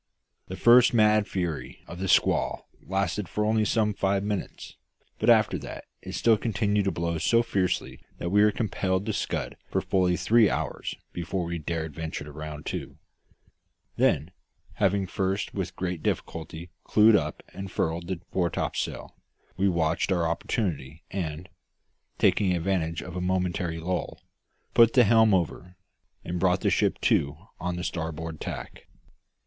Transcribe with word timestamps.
The 0.47 0.55
first 0.55 0.95
mad 0.95 1.27
fury 1.27 1.83
of 1.85 1.99
the 1.99 2.07
squall 2.07 2.67
lasted 2.81 3.29
for 3.29 3.45
only 3.45 3.63
some 3.63 3.93
five 3.93 4.23
minutes; 4.23 4.75
but 5.19 5.29
after 5.29 5.59
that 5.59 5.83
it 6.01 6.13
still 6.13 6.37
continued 6.37 6.85
to 6.85 6.91
blow 6.91 7.19
so 7.19 7.43
fiercely 7.43 7.99
that 8.17 8.31
we 8.31 8.43
were 8.43 8.49
compelled 8.51 9.05
to 9.05 9.13
scud 9.13 9.57
for 9.69 9.79
fully 9.79 10.17
three 10.17 10.49
hours 10.49 10.95
before 11.13 11.43
we 11.43 11.59
dared 11.59 11.93
venture 11.93 12.23
to 12.23 12.31
round 12.31 12.65
to. 12.65 12.97
Then, 13.95 14.31
having 14.73 15.05
first 15.05 15.53
with 15.53 15.75
great 15.75 16.01
difficulty 16.01 16.71
clewed 16.83 17.15
up 17.15 17.43
and 17.53 17.71
furled 17.71 18.07
the 18.07 18.21
fore 18.31 18.49
topsail, 18.49 19.15
we 19.55 19.69
watched 19.69 20.11
our 20.11 20.25
opportunity 20.27 21.03
and, 21.11 21.47
taking 22.17 22.55
advantage 22.55 23.03
of 23.03 23.15
a 23.15 23.21
momentary 23.21 23.77
lull, 23.77 24.19
put 24.73 24.93
the 24.93 25.03
helm 25.03 25.35
over, 25.35 25.75
and 26.25 26.39
brought 26.39 26.61
the 26.61 26.71
ship 26.71 26.99
to 27.01 27.37
on 27.59 27.75
the 27.75 27.83
starboard 27.83 28.41
tack. 28.41 28.87